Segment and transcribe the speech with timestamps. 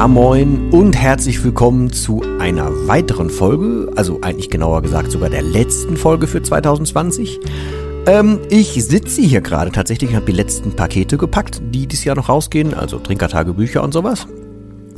[0.00, 5.42] Ja moin und herzlich willkommen zu einer weiteren Folge, also eigentlich genauer gesagt sogar der
[5.42, 7.38] letzten Folge für 2020.
[8.06, 12.16] Ähm, ich sitze hier gerade tatsächlich und habe die letzten Pakete gepackt, die dieses Jahr
[12.16, 14.26] noch rausgehen, also Trinkertagebücher und sowas.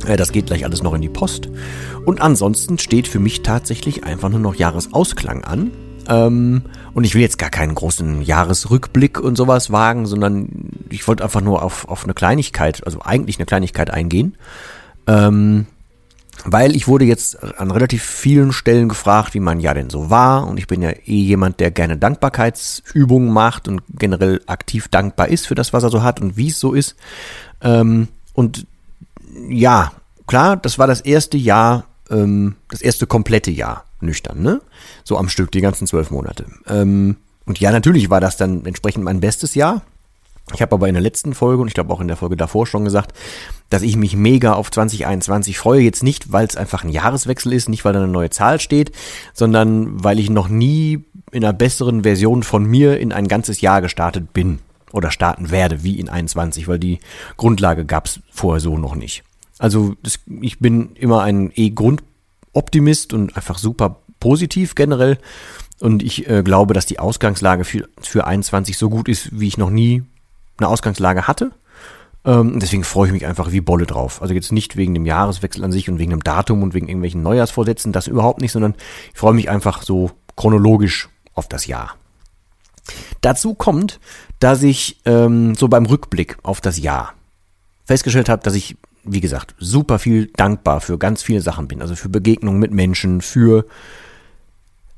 [0.07, 1.49] Äh, das geht gleich alles noch in die Post.
[2.05, 5.71] Und ansonsten steht für mich tatsächlich einfach nur noch Jahresausklang an.
[6.07, 6.61] Ähm,
[6.93, 11.41] und ich will jetzt gar keinen großen Jahresrückblick und sowas wagen, sondern ich wollte einfach
[11.41, 14.37] nur auf, auf eine Kleinigkeit, also eigentlich eine Kleinigkeit eingehen.
[15.07, 15.67] Ähm,
[16.45, 20.47] weil ich wurde jetzt an relativ vielen Stellen gefragt, wie mein Jahr denn so war.
[20.47, 25.47] Und ich bin ja eh jemand, der gerne Dankbarkeitsübungen macht und generell aktiv dankbar ist
[25.47, 26.95] für das, was er so hat und wie es so ist.
[27.61, 28.65] Ähm, und
[29.47, 29.93] ja,
[30.27, 34.61] klar, das war das erste Jahr, ähm, das erste komplette Jahr nüchtern, ne?
[35.03, 36.45] So am Stück, die ganzen zwölf Monate.
[36.67, 39.81] Ähm, und ja, natürlich war das dann entsprechend mein bestes Jahr.
[40.53, 42.67] Ich habe aber in der letzten Folge und ich glaube auch in der Folge davor
[42.67, 43.13] schon gesagt,
[43.69, 45.81] dass ich mich mega auf 2021 freue.
[45.81, 48.91] Jetzt nicht, weil es einfach ein Jahreswechsel ist, nicht weil da eine neue Zahl steht,
[49.33, 53.81] sondern weil ich noch nie in einer besseren Version von mir in ein ganzes Jahr
[53.81, 54.59] gestartet bin
[54.91, 56.99] oder starten werde, wie in 21, weil die
[57.37, 59.23] Grundlage gab es vorher so noch nicht.
[59.59, 65.17] Also das, ich bin immer ein E-Grundoptimist und einfach super positiv generell.
[65.79, 69.57] Und ich äh, glaube, dass die Ausgangslage für, für 21 so gut ist, wie ich
[69.57, 70.03] noch nie
[70.57, 71.51] eine Ausgangslage hatte.
[72.25, 74.21] Ähm, deswegen freue ich mich einfach wie Bolle drauf.
[74.21, 77.21] Also jetzt nicht wegen dem Jahreswechsel an sich und wegen dem Datum und wegen irgendwelchen
[77.21, 78.75] Neujahrsvorsätzen, das überhaupt nicht, sondern
[79.13, 81.95] ich freue mich einfach so chronologisch auf das Jahr.
[83.21, 83.99] Dazu kommt,
[84.39, 87.13] dass ich ähm, so beim Rückblick auf das Jahr
[87.85, 91.81] festgestellt habe, dass ich, wie gesagt, super viel dankbar für ganz viele Sachen bin.
[91.81, 93.65] Also für Begegnungen mit Menschen, für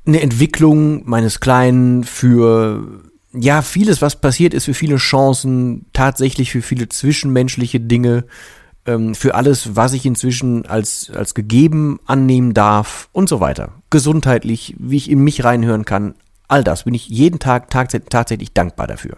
[0.05, 3.03] eine Entwicklung meines Kleinen, für
[3.37, 8.25] ja, vieles, was passiert ist, für viele Chancen, tatsächlich für viele zwischenmenschliche Dinge,
[8.85, 13.73] ähm, für alles, was ich inzwischen als, als gegeben annehmen darf und so weiter.
[13.89, 16.15] Gesundheitlich, wie ich in mich reinhören kann,
[16.47, 19.17] all das bin ich jeden Tag tatsächlich dankbar dafür.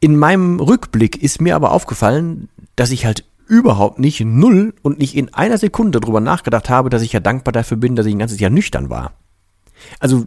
[0.00, 5.16] In meinem Rückblick ist mir aber aufgefallen, dass ich halt überhaupt nicht null und nicht
[5.16, 8.18] in einer Sekunde darüber nachgedacht habe, dass ich ja dankbar dafür bin, dass ich ein
[8.18, 9.12] ganzes Jahr nüchtern war.
[10.00, 10.26] Also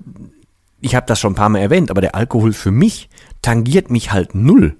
[0.79, 3.09] ich habe das schon ein paar Mal erwähnt, aber der Alkohol für mich
[3.41, 4.75] tangiert mich halt null.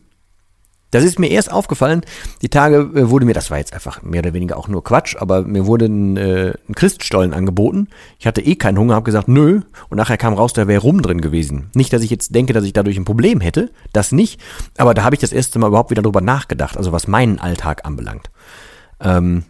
[0.91, 2.02] Das ist mir erst aufgefallen,
[2.41, 5.18] die Tage äh, wurde mir, das war jetzt einfach mehr oder weniger auch nur Quatsch,
[5.19, 7.90] aber mir wurde ein, äh, ein Christstollen angeboten.
[8.19, 9.62] Ich hatte eh keinen Hunger, habe gesagt, nö.
[9.90, 11.69] Und nachher kam raus, da wäre Rum drin gewesen.
[11.74, 14.40] Nicht, dass ich jetzt denke, dass ich dadurch ein Problem hätte, das nicht.
[14.78, 17.85] Aber da habe ich das erste Mal überhaupt wieder drüber nachgedacht, also was meinen Alltag
[17.85, 18.29] anbelangt.
[19.02, 19.44] Ähm,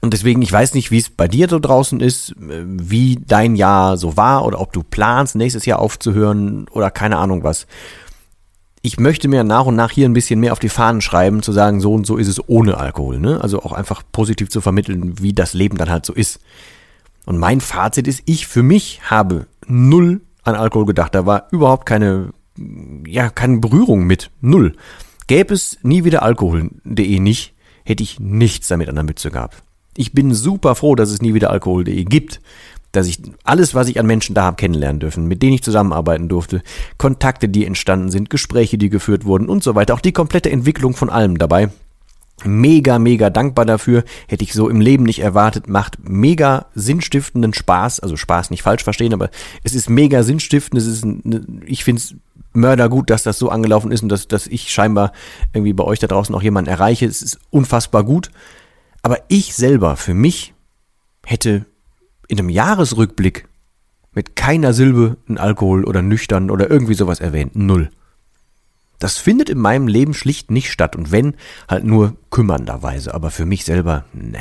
[0.00, 3.56] und deswegen, ich weiß nicht, wie es bei dir so draußen ist, äh, wie dein
[3.56, 7.66] Jahr so war oder ob du planst, nächstes Jahr aufzuhören oder keine Ahnung was.
[8.80, 11.52] Ich möchte mir nach und nach hier ein bisschen mehr auf die Fahnen schreiben, zu
[11.52, 13.18] sagen, so und so ist es ohne Alkohol.
[13.18, 13.40] Ne?
[13.42, 16.38] Also auch einfach positiv zu vermitteln, wie das Leben dann halt so ist.
[17.26, 21.14] Und mein Fazit ist, ich für mich habe null an Alkohol gedacht.
[21.14, 22.30] Da war überhaupt keine,
[23.06, 24.30] ja, keine Berührung mit.
[24.40, 24.76] Null.
[25.26, 27.54] Gäbe es nie wieder Alkohol.de nicht,
[27.84, 29.62] hätte ich nichts damit an der Mütze gehabt.
[29.98, 32.40] Ich bin super froh, dass es nie wieder Alkohol.de gibt.
[32.92, 36.28] Dass ich alles, was ich an Menschen da habe, kennenlernen dürfen, mit denen ich zusammenarbeiten
[36.28, 36.62] durfte,
[36.98, 39.94] Kontakte, die entstanden sind, Gespräche, die geführt wurden und so weiter.
[39.94, 41.70] Auch die komplette Entwicklung von allem dabei.
[42.44, 44.04] Mega, mega dankbar dafür.
[44.28, 45.68] Hätte ich so im Leben nicht erwartet.
[45.68, 47.98] Macht mega sinnstiftenden Spaß.
[47.98, 49.30] Also Spaß nicht falsch verstehen, aber
[49.64, 50.80] es ist mega sinnstiftend.
[50.80, 51.04] Es ist,
[51.66, 52.14] ich finde es
[52.52, 55.12] mördergut, dass das so angelaufen ist und dass, dass ich scheinbar
[55.52, 57.04] irgendwie bei euch da draußen auch jemanden erreiche.
[57.04, 58.30] Es ist unfassbar gut.
[59.02, 60.54] Aber ich selber, für mich,
[61.24, 61.66] hätte
[62.26, 63.48] in einem Jahresrückblick
[64.12, 67.54] mit keiner Silbe ein Alkohol oder nüchtern oder irgendwie sowas erwähnt.
[67.54, 67.90] Null.
[68.98, 71.36] Das findet in meinem Leben schlicht nicht statt und wenn,
[71.68, 74.40] halt nur kümmernderweise, aber für mich selber, ne.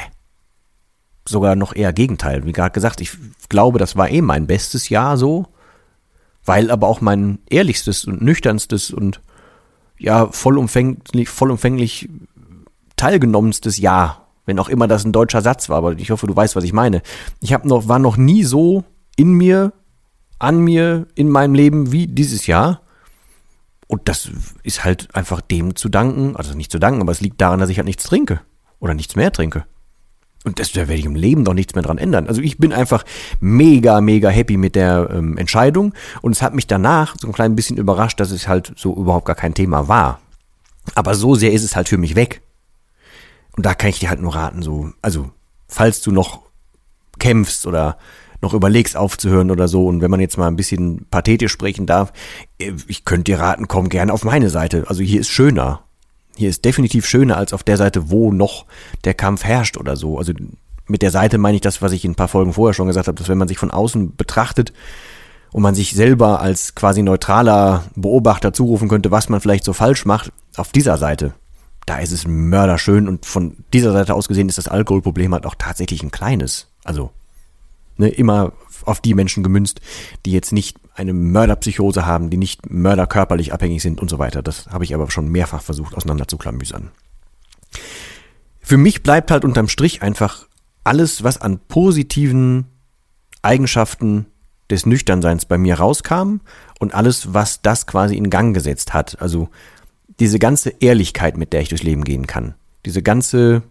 [1.27, 2.45] Sogar noch eher Gegenteil.
[2.45, 3.11] Wie gerade gesagt, ich
[3.49, 5.47] glaube, das war eh mein bestes Jahr so.
[6.47, 9.21] weil aber auch mein ehrlichstes und nüchternstes und
[9.99, 12.09] ja vollumfänglich, vollumfänglich
[12.95, 16.55] teilgenommenstes Ja, wenn auch immer das ein deutscher Satz war, aber ich hoffe, du weißt,
[16.55, 17.03] was ich meine.
[17.41, 18.83] Ich habe noch war noch nie so
[19.15, 19.73] in mir,
[20.39, 22.81] an mir, in meinem Leben wie dieses Jahr.
[23.87, 24.29] Und das
[24.63, 27.69] ist halt einfach dem zu danken, also nicht zu danken, aber es liegt daran, dass
[27.69, 28.41] ich halt nichts trinke
[28.79, 29.65] oder nichts mehr trinke.
[30.43, 32.27] Und das, da werde ich im Leben doch nichts mehr dran ändern.
[32.27, 33.03] Also ich bin einfach
[33.41, 35.93] mega, mega happy mit der ähm, Entscheidung.
[36.21, 39.25] Und es hat mich danach so ein klein bisschen überrascht, dass es halt so überhaupt
[39.25, 40.21] gar kein Thema war.
[40.95, 42.41] Aber so sehr ist es halt für mich weg.
[43.57, 45.31] Und da kann ich dir halt nur raten, so, also,
[45.67, 46.41] falls du noch
[47.19, 47.97] kämpfst oder
[48.41, 52.13] noch überlegst aufzuhören oder so und wenn man jetzt mal ein bisschen pathetisch sprechen darf,
[52.59, 54.85] äh, ich könnte dir raten, komm gerne auf meine Seite.
[54.87, 55.81] Also hier ist schöner.
[56.35, 58.67] Hier ist definitiv schöner als auf der Seite, wo noch
[59.05, 60.19] der Kampf herrscht oder so.
[60.19, 60.33] Also
[60.85, 63.07] mit der Seite meine ich das, was ich in ein paar Folgen vorher schon gesagt
[63.07, 64.71] habe, dass wenn man sich von außen betrachtet
[65.51, 70.05] und man sich selber als quasi neutraler Beobachter zurufen könnte, was man vielleicht so falsch
[70.05, 71.33] macht, auf dieser Seite,
[71.87, 75.55] da ist es mörderschön und von dieser Seite aus gesehen ist das Alkoholproblem halt auch
[75.57, 76.67] tatsächlich ein kleines.
[76.83, 77.11] Also
[77.95, 78.51] ne, immer
[78.83, 79.79] auf die Menschen gemünzt,
[80.25, 84.41] die jetzt nicht eine Mörderpsychose haben, die nicht mörderkörperlich abhängig sind und so weiter.
[84.43, 86.91] Das habe ich aber schon mehrfach versucht auseinanderzuklamüsern.
[88.59, 90.45] Für mich bleibt halt unterm Strich einfach
[90.83, 92.65] alles, was an positiven
[93.41, 94.25] Eigenschaften
[94.69, 96.41] des Nüchternseins bei mir rauskam
[96.79, 99.21] und alles, was das quasi in Gang gesetzt hat.
[99.21, 99.47] Also
[100.19, 102.55] diese ganze Ehrlichkeit, mit der ich durchs Leben gehen kann.
[102.85, 103.63] Diese ganze,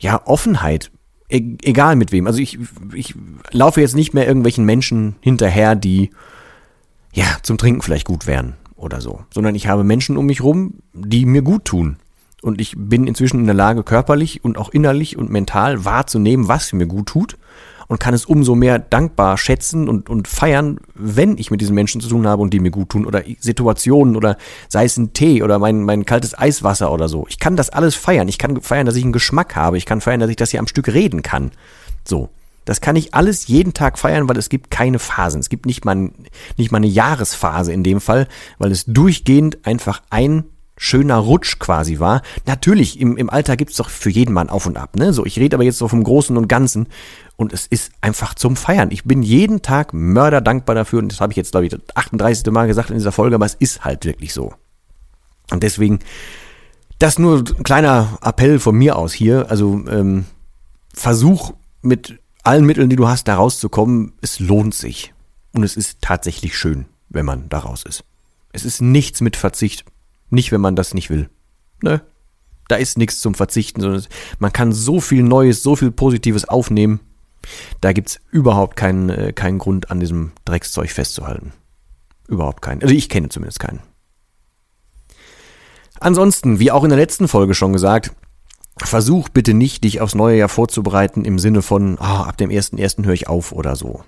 [0.00, 0.90] ja, Offenheit,
[1.28, 2.26] e egal mit wem.
[2.26, 2.58] Also ich,
[2.94, 3.14] ich
[3.50, 6.10] laufe jetzt nicht mehr irgendwelchen Menschen hinterher, die
[7.12, 10.74] ja zum Trinken vielleicht gut wären oder so, sondern ich habe Menschen um mich rum,
[10.92, 11.96] die mir gut tun.
[12.40, 16.72] Und ich bin inzwischen in der Lage, körperlich und auch innerlich und mental wahrzunehmen, was
[16.72, 17.36] mir gut tut
[17.88, 22.00] und kann es umso mehr dankbar schätzen und, und feiern, wenn ich mit diesen Menschen
[22.00, 24.36] zu tun habe und die mir gut tun oder Situationen oder
[24.68, 27.26] sei es ein Tee oder mein, mein kaltes Eiswasser oder so.
[27.28, 28.28] Ich kann das alles feiern.
[28.28, 29.78] Ich kann feiern, dass ich einen Geschmack habe.
[29.78, 31.50] Ich kann feiern, dass ich das hier am Stück reden kann.
[32.06, 32.28] So.
[32.66, 35.40] Das kann ich alles jeden Tag feiern, weil es gibt keine Phasen.
[35.40, 36.10] Es gibt nicht mal,
[36.58, 40.44] nicht mal eine Jahresphase in dem Fall, weil es durchgehend einfach ein
[40.78, 42.22] schöner Rutsch quasi war.
[42.46, 44.96] Natürlich, im, im Alter gibt's doch für jeden Mann auf und ab.
[44.96, 45.12] Ne?
[45.12, 46.86] So, ich rede aber jetzt so vom Großen und Ganzen.
[47.36, 48.90] Und es ist einfach zum Feiern.
[48.90, 51.00] Ich bin jeden Tag mörder dankbar dafür.
[51.00, 52.50] Und das habe ich jetzt, glaube ich, das 38.
[52.52, 54.54] Mal gesagt in dieser Folge, aber es ist halt wirklich so.
[55.50, 55.98] Und deswegen,
[56.98, 59.50] das nur ein kleiner Appell von mir aus hier.
[59.50, 60.24] Also ähm,
[60.94, 61.52] versuch
[61.82, 64.14] mit allen Mitteln, die du hast, da rauszukommen.
[64.20, 65.12] Es lohnt sich.
[65.52, 68.04] Und es ist tatsächlich schön, wenn man da raus ist.
[68.52, 69.84] Es ist nichts mit Verzicht.
[70.30, 71.28] Nicht, wenn man das nicht will.
[71.82, 72.02] Ne?
[72.68, 74.04] Da ist nichts zum Verzichten, sondern
[74.38, 77.00] man kann so viel Neues, so viel Positives aufnehmen.
[77.80, 81.52] Da gibt's überhaupt keinen, äh, keinen Grund, an diesem Dreckszeug festzuhalten.
[82.26, 82.82] Überhaupt keinen.
[82.82, 83.80] Also ich kenne zumindest keinen.
[85.98, 88.12] Ansonsten, wie auch in der letzten Folge schon gesagt,
[88.76, 93.04] versuch bitte nicht, dich aufs neue Jahr vorzubereiten im Sinne von, oh, ab dem 1.1.
[93.04, 94.04] höre ich auf oder so.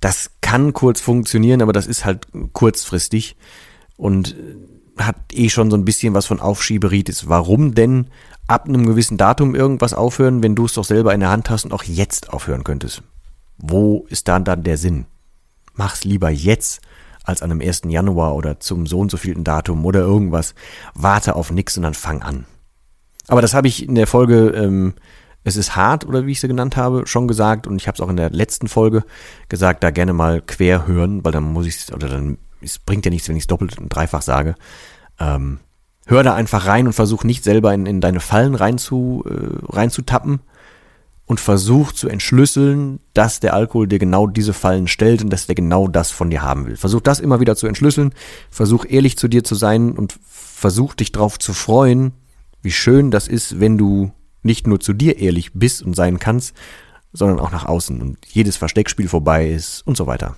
[0.00, 3.36] Das kann kurz funktionieren, aber das ist halt kurzfristig.
[3.96, 4.36] Und
[5.06, 7.28] hat eh schon so ein bisschen was von Aufschieberitis.
[7.28, 8.08] Warum denn
[8.46, 11.64] ab einem gewissen Datum irgendwas aufhören, wenn du es doch selber in der Hand hast
[11.64, 13.02] und auch jetzt aufhören könntest?
[13.58, 15.06] Wo ist dann dann der Sinn?
[15.74, 16.80] Mach's lieber jetzt
[17.24, 17.82] als an einem 1.
[17.86, 20.54] Januar oder zum so und so vielen Datum oder irgendwas.
[20.94, 22.46] Warte auf nix und dann fang an.
[23.28, 24.94] Aber das habe ich in der Folge ähm,
[25.44, 28.00] Es ist hart oder wie ich sie genannt habe, schon gesagt und ich habe es
[28.00, 29.04] auch in der letzten Folge
[29.48, 33.10] gesagt, da gerne mal quer hören, weil dann muss ich oder dann es bringt ja
[33.10, 34.54] nichts, wenn ich es doppelt und dreifach sage.
[35.18, 35.60] Ähm,
[36.06, 39.30] hör da einfach rein und versuch nicht selber in, in deine Fallen rein äh,
[39.68, 40.40] reinzutappen
[41.30, 45.54] und versuch zu entschlüsseln, dass der Alkohol dir genau diese Fallen stellt und dass der
[45.54, 46.76] genau das von dir haben will.
[46.76, 48.12] Versuch das immer wieder zu entschlüsseln,
[48.50, 52.12] versuch ehrlich zu dir zu sein und versuch dich darauf zu freuen,
[52.62, 54.10] wie schön das ist, wenn du
[54.42, 56.54] nicht nur zu dir ehrlich bist und sein kannst,
[57.12, 60.36] sondern auch nach außen und jedes Versteckspiel vorbei ist und so weiter.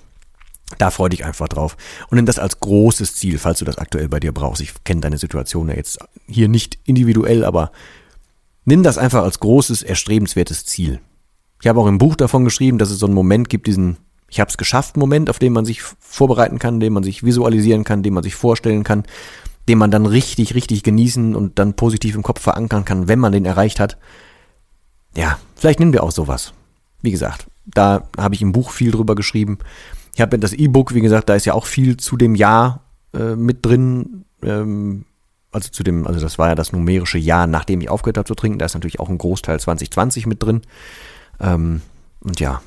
[0.77, 1.77] Da freu dich einfach drauf.
[2.09, 4.61] Und nimm das als großes Ziel, falls du das aktuell bei dir brauchst.
[4.61, 7.71] Ich kenne deine Situation ja jetzt hier nicht individuell, aber
[8.65, 10.99] nimm das einfach als großes, erstrebenswertes Ziel.
[11.61, 13.97] Ich habe auch im Buch davon geschrieben, dass es so einen Moment gibt, diesen
[14.29, 18.03] Ich hab's geschafft Moment, auf den man sich vorbereiten kann, den man sich visualisieren kann,
[18.03, 19.03] den man sich vorstellen kann,
[19.69, 23.31] den man dann richtig, richtig genießen und dann positiv im Kopf verankern kann, wenn man
[23.31, 23.97] den erreicht hat.
[25.15, 26.53] Ja, vielleicht nehmen wir auch sowas.
[27.01, 29.59] Wie gesagt, da habe ich im Buch viel drüber geschrieben.
[30.15, 33.35] Ich habe das E-Book, wie gesagt, da ist ja auch viel zu dem Jahr äh,
[33.35, 34.25] mit drin.
[34.43, 35.05] Ähm,
[35.51, 38.35] also zu dem, also das war ja das numerische Jahr, nachdem ich aufgehört habe zu
[38.35, 38.59] trinken.
[38.59, 40.61] Da ist natürlich auch ein Großteil 2020 mit drin.
[41.39, 41.81] Ähm,
[42.21, 42.61] und ja.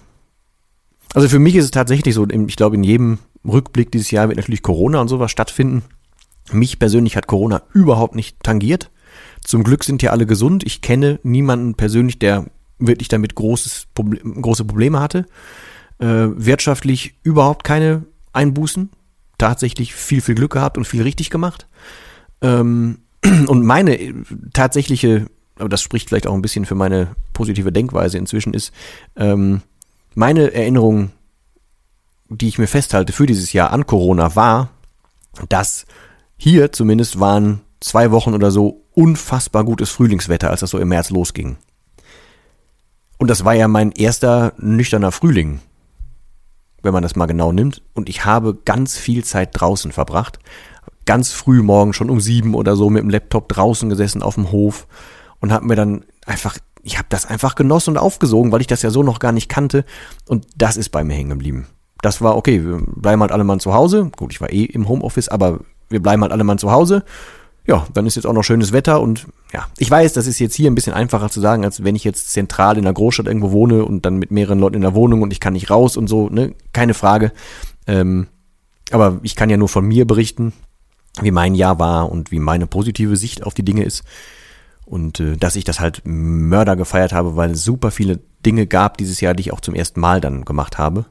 [1.14, 4.36] Also für mich ist es tatsächlich so, ich glaube, in jedem Rückblick dieses Jahr wird
[4.36, 5.82] natürlich Corona und sowas stattfinden.
[6.52, 8.90] Mich persönlich hat Corona überhaupt nicht tangiert.
[9.42, 10.64] Zum Glück sind ja alle gesund.
[10.64, 12.46] Ich kenne niemanden persönlich, der
[12.78, 15.26] wirklich damit großes Problem, große Probleme hatte.
[15.98, 18.90] Äh, wirtschaftlich überhaupt keine Einbußen.
[19.38, 21.66] Tatsächlich viel, viel Glück gehabt und viel richtig gemacht.
[22.42, 22.98] Ähm,
[23.46, 24.14] und meine äh,
[24.52, 25.26] tatsächliche,
[25.58, 28.72] aber das spricht vielleicht auch ein bisschen für meine positive Denkweise inzwischen, ist
[29.16, 29.62] ähm,
[30.14, 31.12] meine Erinnerung,
[32.28, 34.70] die ich mir festhalte für dieses Jahr an Corona, war,
[35.48, 35.86] dass
[36.36, 41.10] hier zumindest waren zwei Wochen oder so unfassbar gutes Frühlingswetter, als das so im März
[41.10, 41.56] losging.
[43.18, 45.60] Und das war ja mein erster nüchterner Frühling,
[46.82, 47.82] wenn man das mal genau nimmt.
[47.94, 50.38] Und ich habe ganz viel Zeit draußen verbracht.
[51.04, 54.50] Ganz früh morgen, schon um sieben oder so, mit dem Laptop draußen gesessen auf dem
[54.50, 54.86] Hof
[55.40, 58.82] und habe mir dann einfach, ich habe das einfach genossen und aufgesogen, weil ich das
[58.82, 59.84] ja so noch gar nicht kannte.
[60.28, 61.66] Und das ist bei mir hängen geblieben.
[62.02, 64.10] Das war okay, wir bleiben halt alle mal zu Hause.
[64.16, 67.04] Gut, ich war eh im Homeoffice, aber wir bleiben halt alle mal zu Hause
[67.66, 70.54] ja, dann ist jetzt auch noch schönes Wetter und ja, ich weiß, das ist jetzt
[70.54, 73.50] hier ein bisschen einfacher zu sagen, als wenn ich jetzt zentral in einer Großstadt irgendwo
[73.50, 76.06] wohne und dann mit mehreren Leuten in der Wohnung und ich kann nicht raus und
[76.06, 77.32] so, ne, keine Frage.
[77.86, 78.28] Ähm,
[78.92, 80.52] aber ich kann ja nur von mir berichten,
[81.20, 84.04] wie mein Jahr war und wie meine positive Sicht auf die Dinge ist.
[84.84, 88.96] Und äh, dass ich das halt Mörder gefeiert habe, weil es super viele Dinge gab
[88.98, 91.06] dieses Jahr, die ich auch zum ersten Mal dann gemacht habe.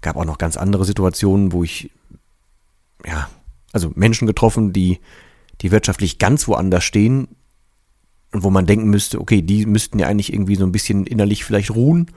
[0.00, 1.90] Gab auch noch ganz andere Situationen, wo ich,
[3.06, 3.28] ja,
[3.72, 4.98] also Menschen getroffen, die
[5.60, 7.28] die wirtschaftlich ganz woanders stehen
[8.32, 11.44] und wo man denken müsste, okay, die müssten ja eigentlich irgendwie so ein bisschen innerlich
[11.44, 12.10] vielleicht ruhen.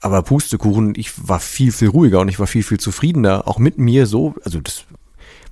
[0.00, 3.78] Aber Pustekuchen, ich war viel, viel ruhiger und ich war viel, viel zufriedener, auch mit
[3.78, 4.34] mir so.
[4.44, 4.84] Also das,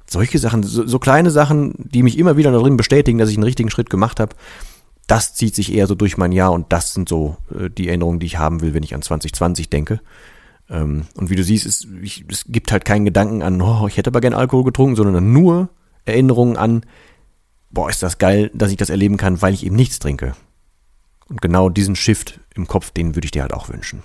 [0.07, 3.45] solche Sachen, so, so kleine Sachen, die mich immer wieder darin bestätigen, dass ich einen
[3.45, 4.37] richtigen Schritt gemacht habe,
[5.07, 8.21] das zieht sich eher so durch mein Jahr und das sind so äh, die Erinnerungen,
[8.21, 10.01] die ich haben will, wenn ich an 2020 denke.
[10.71, 13.97] Ähm, und wie du siehst, es, ich, es gibt halt keinen Gedanken an, oh, ich
[13.97, 15.69] hätte aber gern Alkohol getrunken, sondern nur
[16.05, 16.85] Erinnerungen an,
[17.71, 20.35] boah, ist das geil, dass ich das erleben kann, weil ich eben nichts trinke.
[21.29, 24.03] Und genau diesen Shift im Kopf, den würde ich dir halt auch wünschen.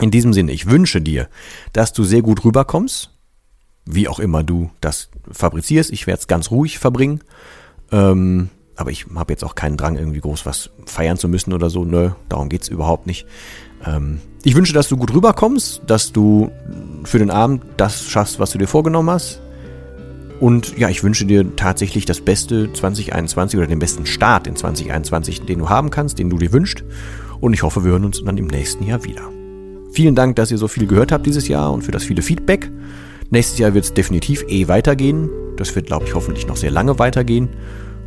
[0.00, 1.28] In diesem Sinne, ich wünsche dir,
[1.72, 3.10] dass du sehr gut rüberkommst,
[3.84, 5.90] wie auch immer du das fabrizierst.
[5.90, 7.20] Ich werde es ganz ruhig verbringen.
[7.92, 11.68] Ähm, aber ich habe jetzt auch keinen Drang, irgendwie groß was feiern zu müssen oder
[11.68, 11.84] so.
[11.84, 13.26] Nö, darum geht es überhaupt nicht.
[13.84, 16.50] Ähm, ich wünsche, dass du gut rüberkommst, dass du
[17.04, 19.42] für den Abend das schaffst, was du dir vorgenommen hast.
[20.40, 25.42] Und ja, ich wünsche dir tatsächlich das beste 2021 oder den besten Start in 2021,
[25.42, 26.82] den du haben kannst, den du dir wünschst.
[27.40, 29.22] Und ich hoffe, wir hören uns dann im nächsten Jahr wieder.
[29.92, 32.70] Vielen Dank, dass ihr so viel gehört habt dieses Jahr und für das viele Feedback.
[33.30, 35.28] Nächstes Jahr wird es definitiv eh weitergehen.
[35.56, 37.50] Das wird, glaube ich, hoffentlich noch sehr lange weitergehen.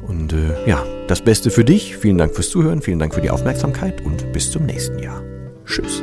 [0.07, 1.97] Und äh, ja, das Beste für dich.
[1.97, 5.21] Vielen Dank fürs Zuhören, vielen Dank für die Aufmerksamkeit und bis zum nächsten Jahr.
[5.65, 6.01] Tschüss.